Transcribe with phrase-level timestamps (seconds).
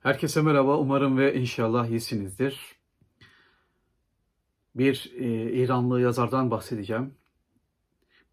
[0.00, 0.78] Herkese merhaba.
[0.78, 2.76] Umarım ve inşallah iyisinizdir.
[4.74, 7.14] Bir e, İranlı yazardan bahsedeceğim.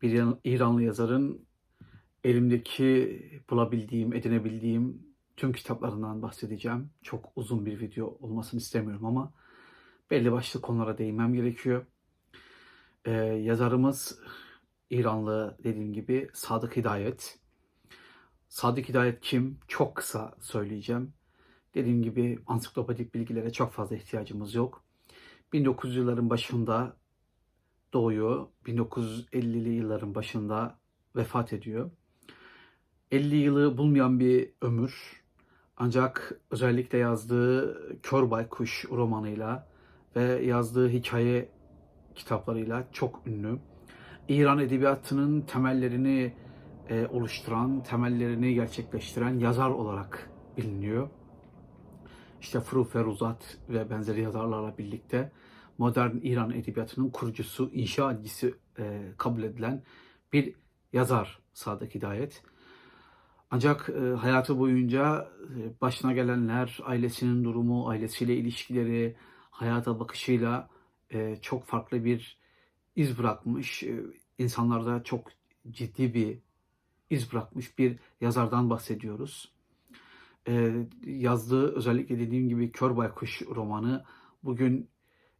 [0.01, 1.45] Bir İran- İranlı yazarın
[2.23, 5.07] elimdeki bulabildiğim, edinebildiğim
[5.37, 6.89] tüm kitaplarından bahsedeceğim.
[7.01, 9.33] Çok uzun bir video olmasını istemiyorum ama
[10.11, 11.85] belli başlı konulara değinmem gerekiyor.
[13.05, 14.19] E, yazarımız
[14.89, 17.39] İranlı dediğim gibi Sadık Hidayet.
[18.49, 19.59] Sadık Hidayet kim?
[19.67, 21.16] Çok kısa söyleyeceğim.
[21.77, 24.83] Dediğim gibi ansiklopedik bilgilere çok fazla ihtiyacımız yok.
[25.53, 26.97] 1900 yılların başında
[27.93, 28.47] doğuyor.
[28.65, 30.79] 1950'li yılların başında
[31.15, 31.91] vefat ediyor.
[33.11, 35.23] 50 yılı bulmayan bir ömür.
[35.77, 39.67] Ancak özellikle yazdığı Kör Baykuş romanıyla
[40.15, 41.49] ve yazdığı hikaye
[42.15, 43.59] kitaplarıyla çok ünlü.
[44.27, 46.33] İran edebiyatının temellerini
[46.89, 51.09] e, oluşturan, temellerini gerçekleştiren yazar olarak biliniyor
[52.41, 55.31] işte Fru Feruzat ve benzeri yazarlarla birlikte
[55.77, 59.83] modern İran edebiyatının kurucusu, inşa edicisi e, kabul edilen
[60.33, 60.55] bir
[60.93, 62.43] yazar Sadık Hidayet.
[63.51, 69.15] Ancak e, hayatı boyunca e, başına gelenler, ailesinin durumu, ailesiyle ilişkileri,
[69.49, 70.69] hayata bakışıyla
[71.09, 72.37] e, çok farklı bir
[72.95, 73.83] iz bırakmış.
[73.83, 74.03] E,
[74.37, 75.27] insanlarda çok
[75.69, 76.39] ciddi bir
[77.09, 79.56] iz bırakmış bir yazardan bahsediyoruz
[80.47, 80.73] e,
[81.05, 84.03] yazdığı özellikle dediğim gibi Kör Baykuş romanı
[84.43, 84.89] bugün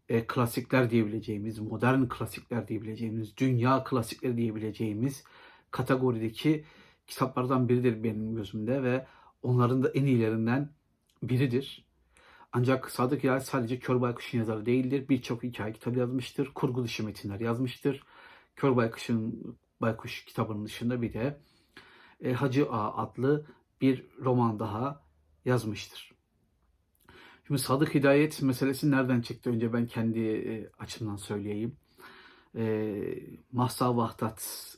[0.09, 5.23] e, klasikler diyebileceğimiz, modern klasikler diyebileceğimiz, dünya klasikleri diyebileceğimiz
[5.72, 6.66] kategorideki
[7.08, 9.08] kitaplardan biridir benim gözümde ve
[9.44, 10.69] onların da en iyilerinden
[11.23, 11.88] biridir.
[12.52, 15.09] Ancak Sadık Yağız sadece Kör Baykuş'un yazarı değildir.
[15.09, 16.52] Birçok hikaye kitabı yazmıştır.
[16.55, 18.03] Kurgu dışı metinler yazmıştır.
[18.55, 19.44] Kör Baykuş'un
[19.81, 21.38] Baykuş kitabının dışında bir de
[22.21, 23.45] e, Hacı Ağa adlı
[23.81, 25.03] bir roman daha
[25.45, 26.17] yazmıştır.
[27.47, 29.50] Şimdi Sadık Hidayet meselesi nereden çıktı?
[29.50, 31.78] Önce ben kendi e, açımdan söyleyeyim.
[32.55, 32.95] E,
[33.52, 34.77] Mahsa Vahdat'ın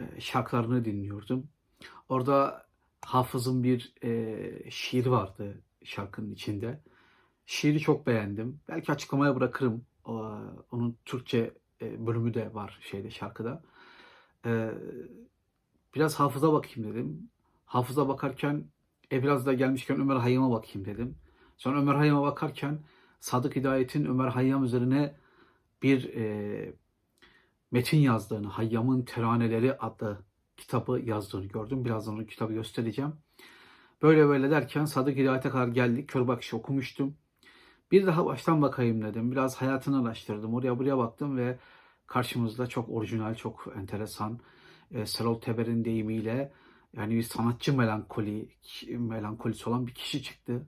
[0.00, 1.48] e, şarkılarını dinliyordum.
[2.08, 2.66] Orada
[3.04, 6.80] Hafız'ın bir e, şiiri vardı şarkının içinde.
[7.46, 8.60] Şiiri çok beğendim.
[8.68, 9.86] Belki açıklamaya bırakırım.
[10.04, 10.38] O,
[10.70, 13.62] onun Türkçe e, bölümü de var şeyde şarkıda.
[14.46, 14.70] E,
[15.94, 17.30] biraz hafıza bakayım dedim.
[17.64, 18.64] Hafıza bakarken
[19.12, 21.18] e biraz da gelmişken Ömer Hayyam'a bakayım dedim.
[21.56, 22.78] Sonra Ömer Hayyam'a bakarken
[23.20, 25.14] Sadık Hidayet'in Ömer Hayyam üzerine
[25.82, 26.74] bir e,
[27.70, 30.18] metin yazdığını, Hayyam'ın Teraneleri adlı
[30.56, 31.84] kitabı yazdığını gördüm.
[31.84, 33.12] Birazdan o kitabı göstereceğim.
[34.02, 36.08] Böyle böyle derken Sadık Hidayet'e kadar geldik.
[36.08, 37.16] Kör bakışı okumuştum.
[37.92, 39.32] Bir daha baştan bakayım dedim.
[39.32, 40.54] Biraz hayatını araştırdım.
[40.54, 41.58] Oraya buraya baktım ve
[42.06, 44.40] karşımızda çok orijinal, çok enteresan,
[44.94, 46.52] e, Serol Teber'in deyimiyle
[46.96, 48.48] yani bir sanatçı melankoli,
[48.88, 50.66] melankolisi olan bir kişi çıktı.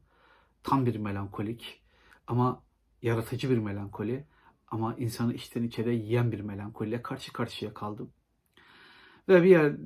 [0.62, 1.82] Tam bir melankolik
[2.26, 2.62] ama
[3.02, 4.24] yaratıcı bir melankoli
[4.68, 8.10] ama insanı içten içe de yiyen bir melankoliyle karşı karşıya kaldım.
[9.28, 9.76] Ve bir yer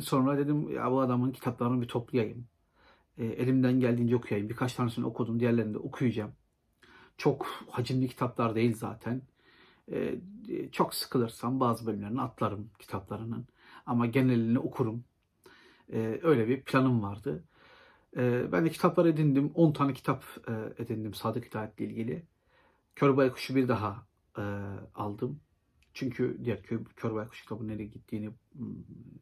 [0.00, 2.46] sonra dedim ya bu adamın kitaplarını bir toplayayım.
[3.18, 4.48] E, elimden geldiğince okuyayım.
[4.48, 5.40] Birkaç tanesini okudum.
[5.40, 6.32] Diğerlerini de okuyacağım.
[7.16, 9.22] Çok hacimli kitaplar değil zaten.
[9.92, 10.18] E,
[10.72, 13.46] çok sıkılırsam bazı bölümlerini atlarım kitaplarının.
[13.86, 15.04] Ama genelini okurum.
[15.92, 17.44] E, öyle bir planım vardı.
[18.16, 19.52] E, ben de kitaplar edindim.
[19.54, 22.22] 10 tane kitap e, edindim Sadık Hidayet'le ilgili.
[22.96, 24.06] Kör Baykuş'u bir daha
[24.38, 24.42] e,
[24.94, 25.40] aldım.
[25.94, 28.30] Çünkü diğer Kör, Kör Baykuş kitabının nereye gittiğini,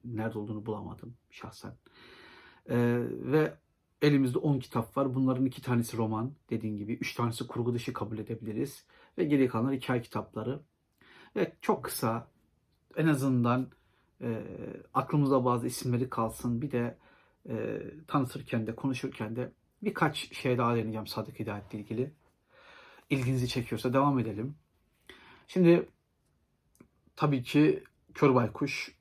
[0.05, 1.73] nerede olduğunu bulamadım şahsen.
[2.69, 2.77] E,
[3.11, 3.55] ve
[4.03, 5.15] elimizde 10 kitap var.
[5.15, 6.93] Bunların iki tanesi roman dediğim gibi.
[6.93, 8.85] Üç tanesi kurgu dışı kabul edebiliriz.
[9.19, 10.61] Ve geri kalanlar hikaye kitapları.
[11.37, 12.29] Ve çok kısa
[12.97, 13.69] en azından
[14.23, 14.43] e,
[14.95, 16.63] aklımızda bazı isimleri kalsın.
[16.63, 16.99] Bir de
[17.49, 22.13] e, tanıtırken de konuşurken de birkaç şey daha deneyeceğim Sadık Hidayet'le ilgili.
[23.11, 24.55] İlginizi çekiyorsa devam edelim.
[25.47, 25.89] Şimdi
[27.17, 28.95] tabii ki Kör Baykuş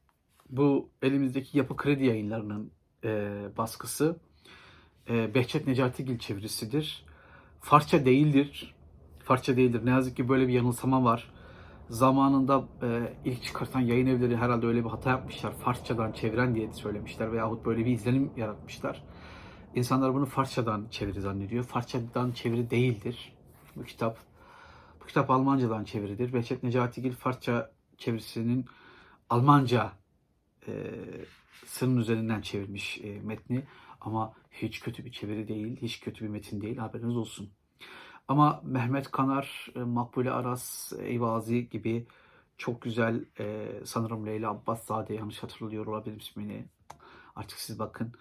[0.49, 2.71] bu elimizdeki Yapı Kredi yayınlarının
[3.03, 3.09] e,
[3.57, 4.19] baskısı.
[5.09, 7.05] E, Behçet Necatigil çevirisidir.
[7.61, 8.75] Farsça değildir.
[9.19, 9.81] Farsça değildir.
[9.85, 11.31] Ne yazık ki böyle bir yanılsama var
[11.89, 15.53] zamanında e, ilk çıkartan yayın evleri herhalde öyle bir hata yapmışlar.
[15.57, 19.03] Farsçadan çeviren diye söylemişler veyahut böyle bir izlenim yaratmışlar.
[19.75, 21.63] İnsanlar bunu Farsçadan çeviri zannediyor.
[21.63, 23.33] Farsçadan çeviri değildir
[23.75, 24.17] bu kitap.
[25.01, 26.33] Bu kitap Almancadan çeviridir.
[26.33, 28.65] Behçet Necatigil Farsça çevirisinin
[29.29, 29.91] Almanca
[30.67, 30.73] e,
[31.65, 33.63] sının üzerinden çevirmiş e, metni.
[34.01, 36.77] Ama hiç kötü bir çeviri değil, hiç kötü bir metin değil.
[36.77, 37.49] Haberiniz olsun.
[38.29, 42.07] Ama Mehmet Kanar, e, Makbule Aras, Eyvazi gibi
[42.57, 46.65] çok güzel e, sanırım Leyla Abbaszade yanlış hatırlıyor olabilir ismini.
[47.35, 48.13] Artık siz bakın.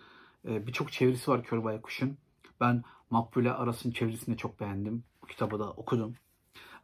[0.49, 2.19] E, Birçok çevirisi var Kör Baykuş'un.
[2.60, 5.05] Ben Makbule Aras'ın çevirisini çok beğendim.
[5.22, 6.14] Bu kitabı da okudum.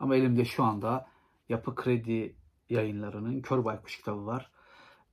[0.00, 1.08] Ama elimde şu anda
[1.48, 2.36] Yapı Kredi
[2.70, 4.50] yayınlarının Kör Baykuş kitabı var.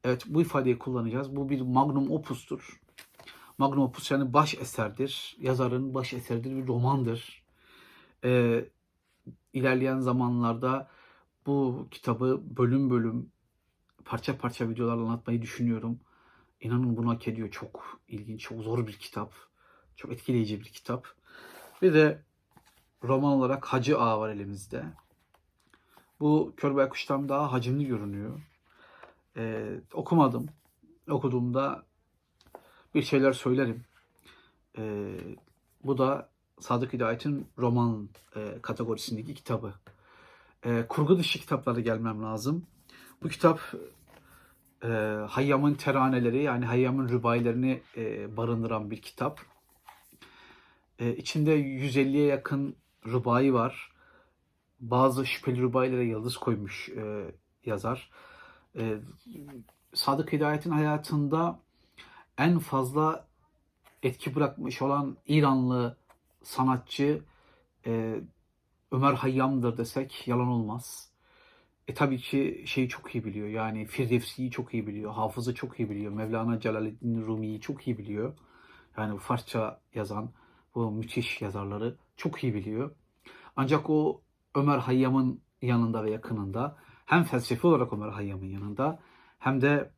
[0.04, 1.36] Evet bu ifadeyi kullanacağız.
[1.36, 2.82] Bu bir magnum opustur.
[3.58, 5.38] Magnum opus yani baş eserdir.
[5.40, 7.41] Yazarın baş eseridir, bir romandır.
[8.24, 8.66] Ee,
[9.54, 10.90] ilerleyen zamanlarda
[11.46, 13.32] bu kitabı bölüm bölüm,
[14.06, 16.00] parça parça videolarla anlatmayı düşünüyorum.
[16.62, 17.52] İnanın bunu hak ediyor.
[17.52, 19.34] Çok ilginç, çok zor bir kitap.
[19.96, 21.08] Çok etkileyici bir kitap.
[21.82, 22.22] Bir de
[23.04, 24.84] roman olarak Hacı Ağa var elimizde.
[26.20, 28.42] Bu Kör Baykuş'tan daha hacimli görünüyor.
[29.38, 30.50] Ee, okumadım.
[31.10, 31.84] Okuduğumda
[32.96, 33.84] bir şeyler söylerim.
[34.78, 35.18] Ee,
[35.84, 36.31] bu da
[36.62, 39.74] Sadık Hidayet'in roman e, kategorisindeki kitabı.
[40.66, 42.66] Ee, kurgu dışı kitaplara gelmem lazım.
[43.24, 43.60] Bu kitap
[44.84, 44.88] e,
[45.30, 49.42] Hayyam'ın teraneleri yani Hayyam'ın rübailerini e, barındıran bir kitap.
[51.00, 52.76] E, içinde 150'ye yakın
[53.06, 53.92] rübai var.
[54.80, 57.32] Bazı şüpheli rübailere yıldız koymuş e,
[57.66, 58.12] yazar.
[58.76, 58.98] E,
[59.94, 61.60] Sadık Hidayet'in hayatında
[62.38, 63.28] en fazla
[64.04, 65.98] etki bırakmış olan İranlı
[66.44, 67.22] sanatçı
[67.86, 68.22] e,
[68.92, 71.12] Ömer Hayyam'dır desek yalan olmaz.
[71.88, 73.48] E tabii ki şeyi çok iyi biliyor.
[73.48, 75.12] Yani Firdevsi'yi çok iyi biliyor.
[75.12, 76.12] Hafız'ı çok iyi biliyor.
[76.12, 78.34] Mevlana Celaleddin Rumi'yi çok iyi biliyor.
[78.98, 80.32] Yani Farsça yazan
[80.76, 82.96] bu müthiş yazarları çok iyi biliyor.
[83.56, 84.22] Ancak o
[84.56, 89.00] Ömer Hayyam'ın yanında ve yakınında hem felsefi olarak Ömer Hayyam'ın yanında
[89.40, 89.92] hem de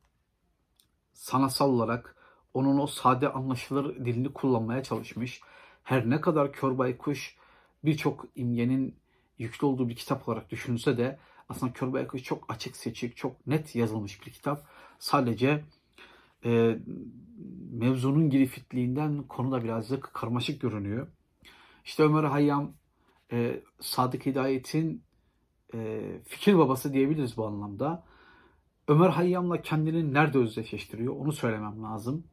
[1.12, 2.16] sanatsal olarak
[2.54, 5.40] onun o sade anlaşılır dilini kullanmaya çalışmış.
[5.84, 7.36] Her ne kadar Kör Baykuş
[7.84, 8.96] birçok imgenin
[9.38, 13.76] yüklü olduğu bir kitap olarak düşünülse de aslında Kör Baykuş çok açık seçik, çok net
[13.76, 14.66] yazılmış bir kitap.
[14.98, 15.64] Sadece
[16.44, 16.78] e,
[17.72, 21.06] mevzunun girifitliğinden konuda birazcık karmaşık görünüyor.
[21.84, 22.72] İşte Ömer Hayyam
[23.32, 25.02] e, Sadık Hidayet'in
[25.74, 28.04] e, fikir babası diyebiliriz bu anlamda.
[28.88, 32.24] Ömer Hayyam'la kendini nerede özdeşleştiriyor onu söylemem lazım.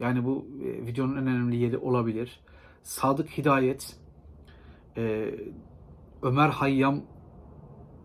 [0.00, 2.40] Yani bu e, videonun en önemli yeri olabilir.
[2.82, 3.96] Sadık Hidayet
[4.96, 5.34] e,
[6.22, 7.00] Ömer Hayyam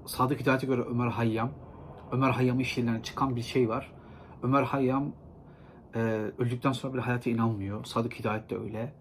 [0.05, 1.51] Sadık Hidayet'e göre Ömer Hayyam
[2.11, 3.91] Ömer Hayyam'ın işlerinden çıkan bir şey var.
[4.43, 5.13] Ömer Hayyam
[5.95, 5.99] e,
[6.37, 7.85] öldükten sonra bir hayata inanmıyor.
[7.85, 8.93] Sadık Hidayet de öyle.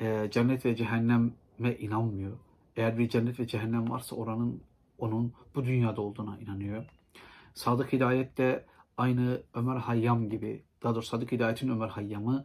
[0.00, 2.32] E, cennet ve cehenneme inanmıyor.
[2.76, 4.62] Eğer bir cennet ve cehennem varsa oranın
[4.98, 6.84] onun bu dünyada olduğuna inanıyor.
[7.54, 8.66] Sadık Hidayet de
[8.96, 12.44] aynı Ömer Hayyam gibi, daha doğrusu Sadık Hidayet'in Ömer Hayyam'ı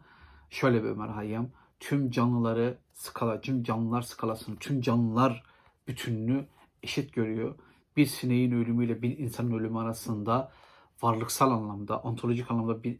[0.50, 1.48] şöyle bir Ömer Hayyam,
[1.80, 5.42] tüm canlıları skala, tüm canlılar skalasını, tüm canlılar
[5.88, 6.46] bütününü
[6.82, 7.54] eşit görüyor.
[7.96, 10.52] Bir sineğin ölümüyle bir insanın ölümü arasında
[11.02, 12.98] varlıksal anlamda, ontolojik anlamda bir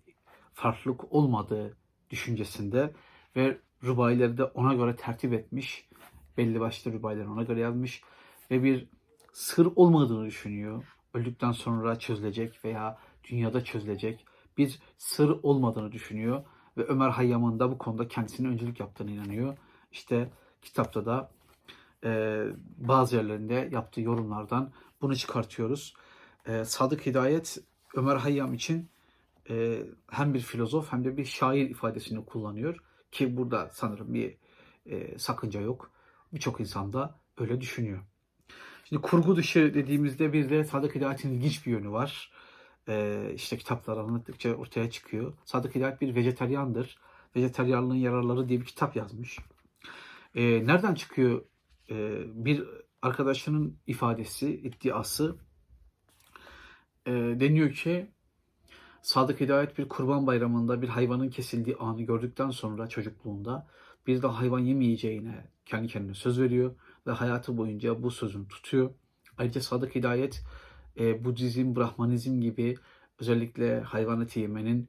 [0.55, 1.77] farklılık olmadığı
[2.11, 2.93] düşüncesinde
[3.37, 5.89] ve rubaileri de ona göre tertip etmiş.
[6.37, 8.03] Belli başlı rubaileri ona göre yazmış
[8.51, 8.89] ve bir
[9.33, 10.97] sır olmadığını düşünüyor.
[11.15, 12.99] Öldükten sonra çözülecek veya
[13.31, 14.27] dünyada çözülecek
[14.59, 16.45] bir sır olmadığını düşünüyor
[16.77, 19.57] ve Ömer Hayyam'ın da bu konuda kendisine öncülük yaptığını inanıyor.
[19.93, 20.31] İşte
[20.63, 21.31] kitapta da
[22.05, 22.43] e,
[22.79, 24.73] bazı yerlerinde yaptığı yorumlardan
[25.03, 25.95] bunu çıkartıyoruz.
[26.47, 27.59] E, Sadık Hidayet
[27.95, 28.89] Ömer Hayyam için
[29.51, 32.77] e, hem bir filozof hem de bir şair ifadesini kullanıyor
[33.13, 34.37] ki burada sanırım bir
[34.87, 35.91] e, sakınca yok.
[36.33, 37.99] Birçok insan da öyle düşünüyor.
[38.85, 42.33] Şimdi kurgu dışı dediğimizde bir de Sadık Hidayet'in ilginç bir yönü var.
[42.89, 45.33] Ee, işte kitaplar anlattıkça ortaya çıkıyor.
[45.45, 46.99] Sadık Hidayet bir vejeteryandır.
[47.37, 49.39] Vejeteryanlığın yararları diye bir kitap yazmış.
[50.35, 51.45] Ee, nereden çıkıyor?
[51.91, 52.65] Ee, bir
[53.03, 55.37] arkadaşının ifadesi, iddiası
[57.07, 58.11] e, deniyor ki
[59.03, 63.67] Sadık Hidayet bir kurban bayramında bir hayvanın kesildiği anı gördükten sonra çocukluğunda
[64.07, 66.75] bir daha hayvan yemeyeceğine kendi kendine söz veriyor
[67.07, 68.91] ve hayatı boyunca bu sözünü tutuyor.
[69.39, 70.43] Ayrıca Sadık Hidayet
[70.99, 72.77] e, Budizm, Brahmanizm gibi
[73.19, 74.89] özellikle hayvan eti yemenin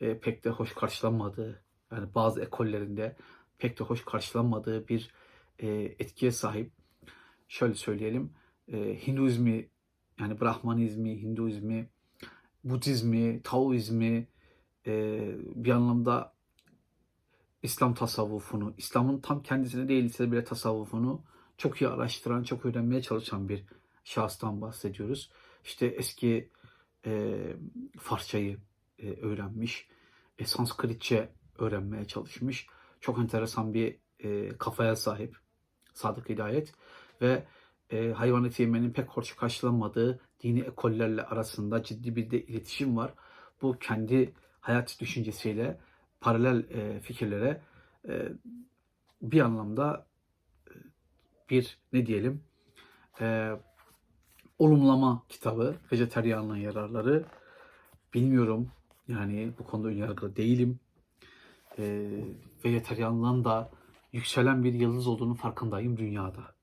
[0.00, 3.16] e, pek de hoş karşılanmadığı, yani bazı ekollerinde
[3.58, 5.10] pek de hoş karşılanmadığı bir
[5.58, 6.72] e, etkiye sahip.
[7.48, 8.32] Şöyle söyleyelim,
[8.72, 9.68] e, Hinduizmi
[10.20, 11.88] yani Brahmanizmi, Hinduizmi,
[12.64, 14.28] Budizmi, Taoizmi
[14.86, 15.20] e,
[15.54, 16.34] bir anlamda
[17.62, 21.24] İslam tasavvufunu, İslam'ın tam kendisine değilse bile tasavvufunu
[21.56, 23.64] çok iyi araştıran, çok öğrenmeye çalışan bir
[24.04, 25.30] şahıstan bahsediyoruz.
[25.64, 26.50] İşte eski
[27.06, 27.42] e,
[27.98, 28.58] Farsçayı
[28.98, 29.88] e, öğrenmiş,
[30.38, 32.66] e, Sanskritçe öğrenmeye çalışmış.
[33.00, 35.36] Çok enteresan bir e, kafaya sahip
[35.94, 36.72] Sadık Hidayet
[37.20, 37.44] ve
[37.90, 43.14] e, hayvan eti yemenin pek hoş karşılanmadığı dini ekollerle arasında ciddi bir de iletişim var.
[43.62, 45.80] Bu kendi hayat düşüncesiyle
[46.20, 47.62] paralel e, fikirlere
[48.08, 48.28] e,
[49.22, 50.06] bir anlamda
[50.68, 50.72] e,
[51.50, 52.44] bir ne diyelim
[53.20, 53.52] e,
[54.64, 57.24] olumlama kitabı vejeteryanlığın yararları
[58.14, 58.70] bilmiyorum
[59.08, 60.80] yani bu konuda önyargılı değilim
[61.78, 62.10] e,
[62.64, 63.70] vejeteryanlığın da
[64.12, 66.54] yükselen bir yıldız olduğunu farkındayım dünyada.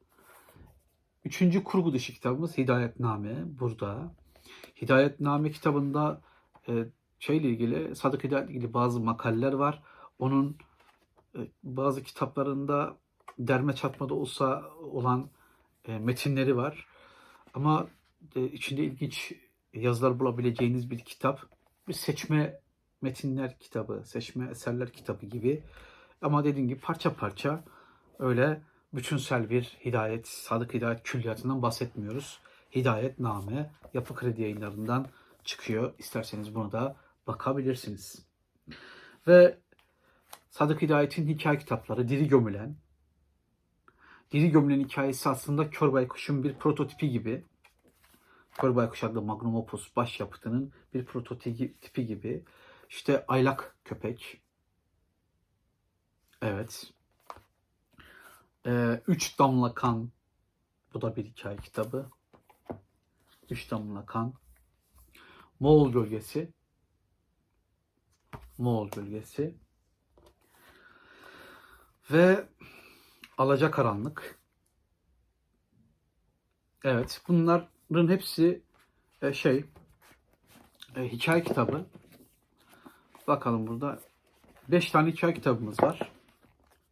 [1.26, 4.16] Üçüncü kurgu dışı kitabımız Hidayetname burada.
[4.82, 6.22] Hidayetname kitabında
[6.68, 6.86] e,
[7.20, 9.84] şeyle ilgili, Sadık Hidayet'le ilgili bazı makaleler var.
[10.20, 10.58] Onun
[11.36, 12.98] e, bazı kitaplarında
[13.40, 15.30] derme çatmada olsa olan
[15.86, 16.91] e, metinleri var.
[17.54, 17.88] Ama
[18.36, 19.34] e, içinde ilginç
[19.74, 21.42] yazılar bulabileceğiniz bir kitap.
[21.88, 22.60] Bir seçme
[23.02, 25.64] metinler kitabı, seçme eserler kitabı gibi.
[26.22, 27.64] Ama dediğim gibi parça parça
[28.20, 28.62] öyle
[28.94, 32.40] bütünsel bir hidayet, sadık hidayet külliyatından bahsetmiyoruz.
[32.76, 35.08] Hidayetname Yapı Kredi yayınlarından
[35.44, 35.94] çıkıyor.
[35.98, 36.96] İsterseniz buna da
[37.28, 38.26] bakabilirsiniz.
[39.28, 39.58] Ve
[40.50, 42.76] Sadık Hidayet'in hikaye kitapları Diri Gömülen.
[44.32, 47.46] Diri Gömülen hikayesi aslında Kör Baykuş'un bir prototipi gibi.
[48.52, 52.44] Kör Baykuş adlı magnum opus başyapıtının bir prototipi gibi.
[52.90, 54.42] İşte Aylak Köpek.
[56.42, 56.94] Evet.
[58.66, 60.12] Ee, Üç Damla Kan.
[60.94, 62.10] Bu da bir hikaye kitabı.
[63.50, 64.34] Üç Damla Kan.
[65.60, 66.52] Moğol Bölgesi.
[68.58, 69.56] Moğol Bölgesi.
[72.12, 72.48] Ve
[73.42, 74.40] Alacakaranlık.
[76.84, 78.62] Evet, bunların hepsi
[79.22, 79.66] e, şey
[80.96, 81.86] e, hikaye kitabı.
[83.28, 84.00] Bakalım burada
[84.68, 86.12] 5 tane hikaye kitabımız var.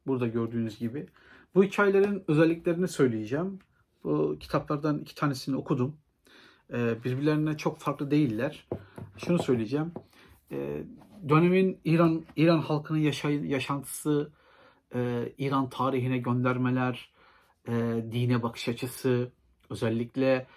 [0.08, 1.08] Burada gördüğünüz gibi.
[1.56, 3.60] Bu hikayelerin özelliklerini söyleyeceğim.
[4.04, 5.98] Bu kitaplardan iki tanesini okudum.
[6.74, 8.68] E, birbirlerine çok farklı değiller.
[9.18, 9.92] Şunu söyleyeceğim.
[10.52, 10.84] E,
[11.30, 14.32] dönemin İran İran halkının yaşay- yaşantısı,
[14.96, 17.14] e, İran tarihine göndermeler,
[17.68, 17.72] e,
[18.12, 19.32] dine bakış açısı,
[19.70, 20.48] özellikle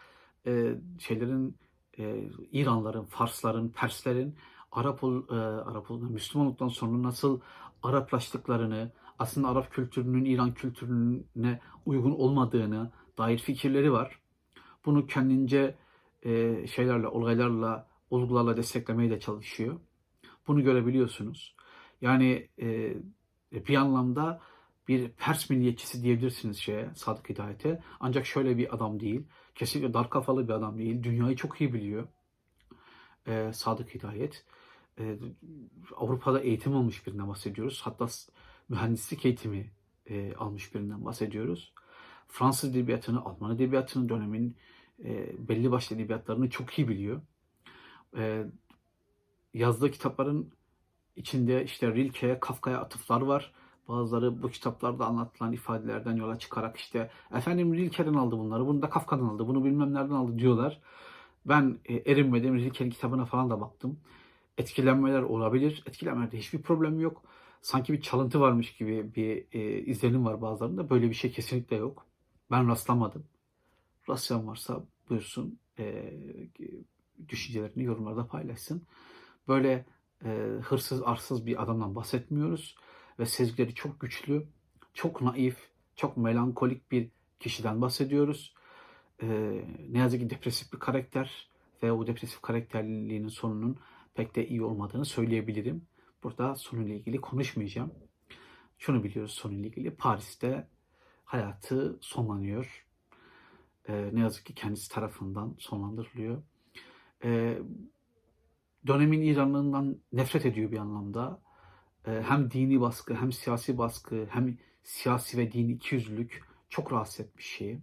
[0.46, 1.56] e, şeylerin
[1.98, 4.36] e, İranların, Farsların, Perslerin
[4.72, 5.34] Arap ol, e,
[5.70, 7.40] Arap ol, Müslüman olduktan sonra nasıl
[7.82, 14.18] Araplaştıklarını, aslında Arap kültürünün İran kültürüne uygun olmadığını dair fikirleri var.
[14.84, 15.74] Bunu kendince
[16.22, 19.80] e, şeylerle, olaylarla, olgularla desteklemeye de çalışıyor.
[20.46, 21.54] Bunu görebiliyorsunuz.
[22.00, 22.96] Yani e,
[23.52, 24.40] bir anlamda
[24.88, 27.82] bir Pers milliyetçisi diyebilirsiniz şeye, Sadık Hidayet'e.
[28.00, 29.26] Ancak şöyle bir adam değil.
[29.54, 31.02] Kesinlikle dar kafalı bir adam değil.
[31.02, 32.08] Dünyayı çok iyi biliyor.
[33.26, 34.44] Ee, Sadık Hidayet.
[34.98, 35.16] Ee,
[35.96, 37.80] Avrupa'da eğitim almış birinden bahsediyoruz.
[37.84, 38.06] Hatta
[38.68, 39.70] mühendislik eğitimi
[40.06, 41.72] e, almış birinden bahsediyoruz.
[42.28, 44.56] Fransız edebiyatını, Alman edebiyatını, dönemin
[45.04, 47.20] e, belli başlı edebiyatlarını çok iyi biliyor.
[48.16, 48.44] Ee,
[49.54, 50.52] yazdığı kitapların
[51.16, 53.52] içinde işte Rilke'ye, Kafka'ya atıflar var.
[53.88, 59.24] Bazıları bu kitaplarda anlatılan ifadelerden yola çıkarak işte efendim Rilke'den aldı bunları, bunu da Kafka'dan
[59.24, 60.80] aldı, bunu bilmem nereden aldı diyorlar.
[61.46, 64.00] Ben e, erinmedim, Rilke'nin kitabına falan da baktım.
[64.58, 65.82] Etkilenmeler olabilir.
[65.86, 67.22] Etkilenmelerde hiçbir problem yok.
[67.62, 70.90] Sanki bir çalıntı varmış gibi bir e, izlenim var bazılarında.
[70.90, 72.06] Böyle bir şey kesinlikle yok.
[72.50, 73.24] Ben rastlamadım.
[74.08, 76.12] Rastlayan varsa buyursun e,
[77.28, 78.82] düşüncelerini yorumlarda paylaşsın.
[79.48, 79.84] Böyle
[80.24, 80.28] e,
[80.62, 82.76] hırsız arsız bir adamdan bahsetmiyoruz
[83.18, 84.46] ve sezgileri çok güçlü,
[84.94, 85.56] çok naif,
[85.96, 87.08] çok melankolik bir
[87.40, 88.54] kişiden bahsediyoruz.
[89.22, 89.26] E,
[89.90, 91.50] ne yazık ki depresif bir karakter
[91.82, 93.78] ve o depresif karakterliliğinin sonunun
[94.14, 95.82] pek de iyi olmadığını söyleyebilirim.
[96.22, 97.94] Burada sonuyla ilgili konuşmayacağım.
[98.78, 99.90] Şunu biliyoruz sonuyla ilgili.
[99.90, 100.68] Paris'te
[101.24, 102.86] hayatı sonlanıyor.
[103.88, 106.42] E, ne yazık ki kendisi tarafından sonlandırılıyor.
[107.24, 107.58] E,
[108.86, 111.40] dönemin İranlığından nefret ediyor bir anlamda.
[112.06, 117.46] Ee, hem dini baskı, hem siyasi baskı, hem siyasi ve dini ikiyüzlülük çok rahatsız etmiş
[117.46, 117.80] şeyi.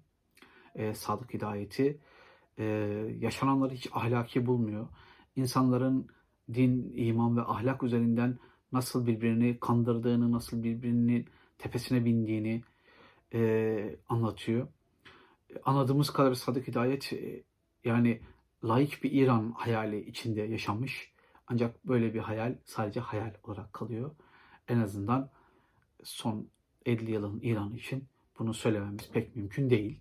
[0.76, 2.00] Ee, Sadık Hidayet'i.
[2.58, 2.64] Ee,
[3.20, 4.88] yaşananları hiç ahlaki bulmuyor.
[5.36, 6.08] İnsanların
[6.54, 8.40] din, iman ve ahlak üzerinden
[8.72, 11.26] nasıl birbirini kandırdığını, nasıl birbirinin
[11.58, 12.62] tepesine bindiğini
[13.34, 14.68] e, anlatıyor.
[15.64, 17.44] Anladığımız kadar Sadık Hidayet e,
[17.84, 18.22] yani
[18.64, 21.14] laik bir İran hayali içinde yaşamış.
[21.48, 24.16] Ancak böyle bir hayal sadece hayal olarak kalıyor.
[24.68, 25.30] En azından
[26.04, 26.48] son
[26.86, 28.08] 50 yılın İran için
[28.40, 30.00] bunu söylememiz pek mümkün değil.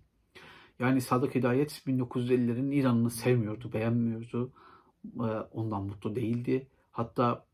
[0.79, 4.53] Yani Sadık Hidayet 1950'lerin İran'ını sevmiyordu, beğenmiyordu.
[5.05, 6.67] Ee, Ondan mutlu değildi.
[6.91, 7.45] Hatta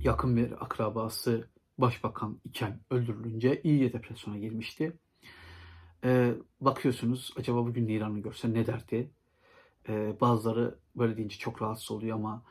[0.00, 4.98] yakın bir akrabası başbakan iken öldürülünce iyice depresyona girmişti.
[6.04, 9.10] Ee, bakıyorsunuz acaba bugün İran'ı görse ne derdi?
[9.90, 12.42] Ee, bazıları böyle deyince çok rahatsız oluyor ama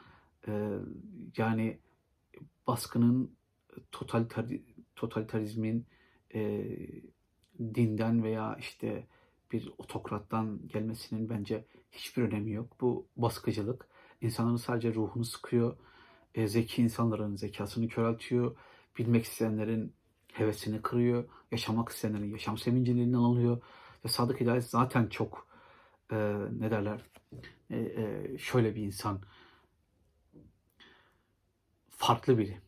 [0.48, 0.70] e,
[1.38, 1.80] yani
[2.68, 3.32] baskının
[3.92, 4.46] totaliter,
[4.96, 5.86] totalitarizmin
[6.34, 6.66] e,
[7.60, 9.08] dinden veya işte
[9.52, 12.82] bir otokrattan gelmesinin bence hiçbir önemi yok.
[12.82, 13.88] Bu baskıcılık
[14.22, 15.78] insanların sadece ruhunu sıkıyor.
[16.36, 18.56] E, zeki insanların zekasını köreltiyor.
[18.98, 19.94] Bilmek isteyenlerin
[20.34, 21.24] hevesini kırıyor.
[21.52, 23.62] Yaşamak isteyenlerin yaşam sevincini elinden alıyor.
[24.06, 25.49] Ve Sadık Hidayet zaten çok
[26.12, 26.16] e,
[26.60, 27.02] ne derler
[27.70, 29.22] e, e, şöyle bir insan
[31.90, 32.62] farklı biri.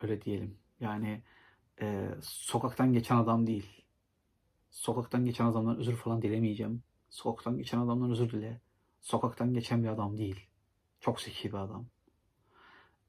[0.00, 0.58] Öyle diyelim.
[0.80, 1.22] Yani
[1.80, 3.84] e, sokaktan geçen adam değil.
[4.70, 6.82] Sokaktan geçen adamdan özür falan dilemeyeceğim.
[7.10, 8.60] Sokaktan geçen adamdan özür dile.
[9.00, 10.46] Sokaktan geçen bir adam değil.
[11.00, 11.86] Çok zeki bir adam.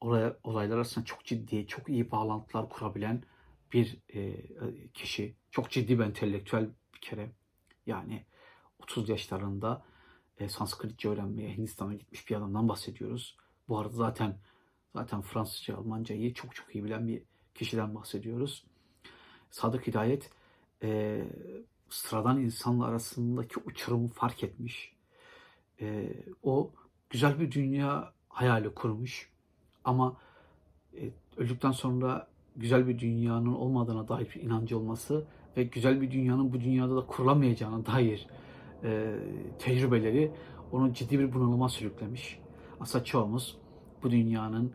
[0.02, 3.24] Olay, olaylar arasında çok ciddi, çok iyi bağlantılar kurabilen
[3.74, 4.36] bir e,
[4.94, 5.36] kişi.
[5.52, 7.32] Çok ciddi bir entelektüel bir kere.
[7.86, 8.26] Yani
[8.80, 9.84] 30 yaşlarında
[10.40, 13.38] e, Sanskritçe öğrenmeye Hindistan'a gitmiş bir adamdan bahsediyoruz.
[13.70, 14.38] Bu arada zaten
[14.96, 17.22] zaten Fransızca, Almancayı çok çok iyi bilen bir
[17.56, 18.64] kişiden bahsediyoruz.
[19.52, 20.32] Sadık Hidayet
[20.84, 21.22] e,
[21.90, 24.94] sıradan insanla arasındaki uçurumu fark etmiş.
[25.82, 26.72] E, o
[27.10, 29.30] güzel bir dünya hayali kurmuş.
[29.84, 30.18] Ama
[30.98, 35.26] e, öldükten sonra güzel bir dünyanın olmadığına dair bir inancı olması
[35.58, 38.28] ve güzel bir dünyanın bu dünyada da kurulamayacağına dair
[38.84, 39.16] e,
[39.60, 40.32] tecrübeleri
[40.72, 42.40] onu ciddi bir bunalıma sürüklemiş.
[42.80, 43.58] Aslında çoğumuz
[44.04, 44.74] bu dünyanın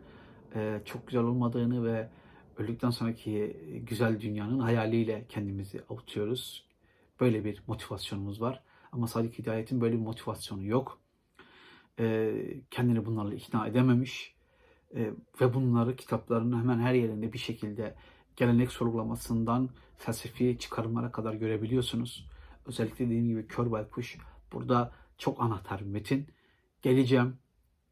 [0.55, 2.09] e, çok güzel olmadığını ve
[2.57, 3.57] öldükten sonraki
[3.87, 6.65] güzel dünyanın hayaliyle kendimizi avutuyoruz.
[7.19, 8.63] Böyle bir motivasyonumuz var.
[8.91, 10.99] Ama Sadık Hidayet'in böyle bir motivasyonu yok.
[11.99, 12.33] E,
[12.71, 14.35] kendini bunlarla ikna edememiş.
[14.95, 17.95] E, ve bunları kitaplarının hemen her yerinde bir şekilde
[18.35, 22.27] gelenek sorgulamasından felsefi çıkarımlara kadar görebiliyorsunuz.
[22.65, 24.17] Özellikle dediğim gibi Kör Baykuş
[24.51, 26.27] burada çok anahtar bir metin.
[26.81, 27.37] Geleceğim.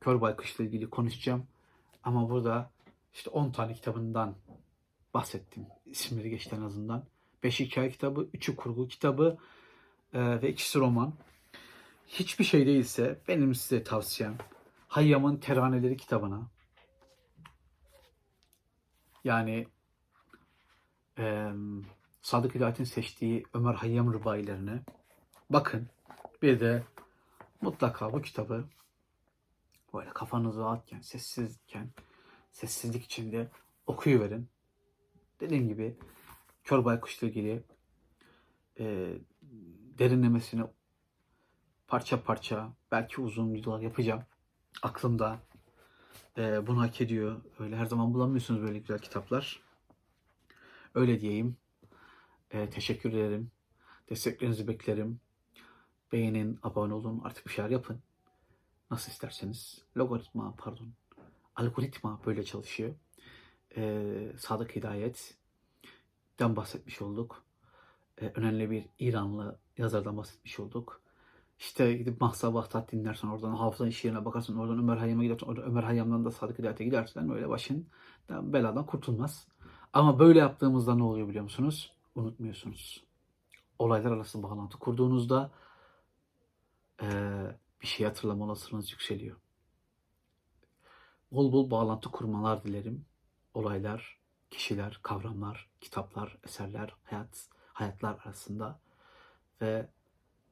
[0.01, 1.47] Kör Baykuş'la ilgili konuşacağım.
[2.03, 2.71] Ama burada
[3.13, 4.35] işte 10 tane kitabından
[5.13, 5.65] bahsettim.
[5.85, 7.03] İsimleri geçti en azından.
[7.43, 9.37] 5 hikaye kitabı, 3'ü kurgu kitabı
[10.13, 11.13] e, ve ikisi roman.
[12.07, 14.37] Hiçbir şey değilse benim size tavsiyem
[14.87, 16.41] Hayyam'ın Teraneleri kitabına.
[19.23, 19.67] Yani
[21.17, 21.51] e,
[22.21, 24.81] Sadık Hidayet'in seçtiği Ömer Hayyam rıbailerine
[25.49, 25.89] bakın.
[26.41, 26.83] Bir de
[27.61, 28.65] mutlaka bu kitabı
[29.93, 31.89] böyle kafanız rahatken, sessizken,
[32.51, 33.49] sessizlik içinde
[33.87, 34.49] okuyuverin.
[35.39, 35.97] Dediğim gibi
[36.63, 37.63] Kör Baykuş'la ilgili
[38.79, 39.15] e,
[39.99, 40.63] derinlemesine
[41.87, 44.23] parça parça belki uzun videolar yapacağım.
[44.81, 45.39] Aklımda
[46.37, 47.41] e, bunu hak ediyor.
[47.59, 49.61] Öyle her zaman bulamıyorsunuz böyle güzel kitaplar.
[50.95, 51.57] Öyle diyeyim.
[52.53, 53.51] E, teşekkür ederim.
[54.09, 55.19] Desteklerinizi beklerim.
[56.11, 57.99] Beğenin, abone olun, artık bir şeyler yapın.
[58.91, 59.81] Nasıl isterseniz.
[59.97, 60.87] Logaritma, pardon.
[61.55, 62.95] Algoritma böyle çalışıyor.
[63.77, 67.43] E, Sadık Hidayet'ten bahsetmiş olduk.
[68.21, 71.01] E, önemli bir İranlı yazardan bahsetmiş olduk.
[71.59, 75.63] İşte gidip Mahsa Bahtat dinlersen oradan hafıza iş yerine bakarsın oradan Ömer Hayyam'a gidersen oradan
[75.63, 77.87] Ömer Hayyam'dan da Sadık Hidayet'e gidersen öyle başın
[78.29, 79.47] beladan kurtulmaz.
[79.93, 81.93] Ama böyle yaptığımızda ne oluyor biliyor musunuz?
[82.15, 83.03] Unutmuyorsunuz.
[83.79, 85.51] Olaylar arası bağlantı kurduğunuzda
[87.01, 89.37] eee, bir şey hatırlama olasılığınız yükseliyor.
[91.31, 93.05] Bol bol bağlantı kurmalar dilerim.
[93.53, 94.19] Olaylar,
[94.51, 98.79] kişiler, kavramlar, kitaplar, eserler, hayat, hayatlar arasında
[99.61, 99.89] ve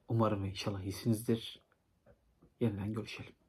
[0.08, 1.60] umarım inşallah iyisinizdir.
[2.60, 3.39] Yeniden görüşelim.